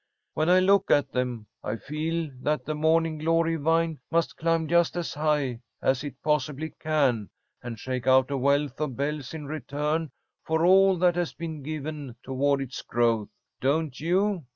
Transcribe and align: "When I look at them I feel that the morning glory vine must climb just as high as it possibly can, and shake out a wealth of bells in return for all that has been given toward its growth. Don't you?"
"When 0.33 0.49
I 0.49 0.59
look 0.59 0.89
at 0.89 1.11
them 1.11 1.45
I 1.63 1.75
feel 1.75 2.31
that 2.41 2.65
the 2.65 2.73
morning 2.73 3.19
glory 3.19 3.55
vine 3.55 3.99
must 4.09 4.35
climb 4.35 4.67
just 4.67 4.95
as 4.97 5.13
high 5.13 5.59
as 5.79 6.03
it 6.03 6.23
possibly 6.23 6.73
can, 6.79 7.29
and 7.61 7.77
shake 7.77 8.07
out 8.07 8.31
a 8.31 8.37
wealth 8.39 8.81
of 8.81 8.95
bells 8.95 9.35
in 9.35 9.45
return 9.45 10.09
for 10.43 10.65
all 10.65 10.97
that 10.97 11.15
has 11.17 11.35
been 11.35 11.61
given 11.61 12.15
toward 12.23 12.61
its 12.61 12.81
growth. 12.81 13.29
Don't 13.59 13.99
you?" 13.99 14.47